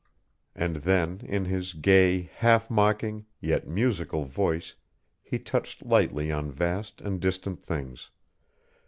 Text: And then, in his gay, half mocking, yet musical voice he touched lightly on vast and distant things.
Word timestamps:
And 0.55 0.77
then, 0.77 1.21
in 1.23 1.45
his 1.45 1.73
gay, 1.73 2.23
half 2.37 2.71
mocking, 2.71 3.27
yet 3.39 3.67
musical 3.67 4.25
voice 4.25 4.73
he 5.21 5.37
touched 5.37 5.85
lightly 5.85 6.31
on 6.31 6.51
vast 6.51 7.01
and 7.01 7.19
distant 7.21 7.61
things. 7.61 8.09